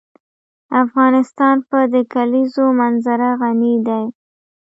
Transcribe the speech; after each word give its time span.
افغانستان 0.83 1.55
په 1.69 1.79
د 1.93 1.95
کلیزو 2.13 2.65
منظره 2.79 3.29
غني 3.41 3.75
دی. 3.87 4.03